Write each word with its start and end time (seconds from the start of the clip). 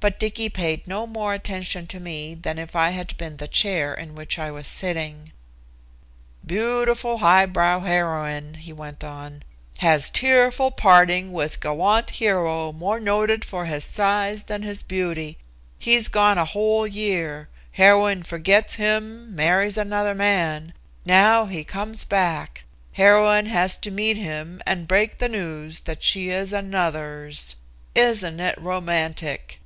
But 0.00 0.18
Dicky 0.18 0.50
paid 0.50 0.86
no 0.86 1.06
more 1.06 1.32
attention 1.32 1.86
to 1.86 1.98
me 1.98 2.34
than 2.34 2.58
if 2.58 2.76
I 2.76 2.90
had 2.90 3.16
been 3.16 3.38
the 3.38 3.48
chair 3.48 3.94
in 3.94 4.14
which 4.14 4.38
I 4.38 4.50
was 4.50 4.68
sitting. 4.68 5.32
"Beautiful 6.44 7.16
highbrow 7.24 7.80
heroine," 7.80 8.52
he 8.56 8.70
went 8.70 9.02
on, 9.02 9.44
"has 9.78 10.10
tearful 10.10 10.70
parting 10.72 11.32
with 11.32 11.58
gallant 11.58 12.10
hero 12.10 12.70
more 12.70 13.00
noted 13.00 13.46
for 13.46 13.64
his 13.64 13.82
size 13.82 14.44
than 14.44 14.60
his 14.60 14.82
beauty. 14.82 15.38
He's 15.78 16.08
gone 16.08 16.36
a 16.36 16.44
whole 16.44 16.86
year. 16.86 17.48
Heroine 17.72 18.24
forgets 18.24 18.74
him, 18.74 19.34
marries 19.34 19.78
another 19.78 20.14
man. 20.14 20.74
Now 21.06 21.46
he 21.46 21.64
comes 21.64 22.04
back, 22.04 22.64
heroine 22.92 23.46
has 23.46 23.78
to 23.78 23.90
meet 23.90 24.18
him 24.18 24.60
and 24.66 24.86
break 24.86 25.16
the 25.16 25.30
news 25.30 25.80
that 25.88 26.02
she 26.02 26.28
is 26.28 26.52
another's. 26.52 27.56
Isn't 27.94 28.38
it 28.40 28.60
romantic?" 28.60 29.60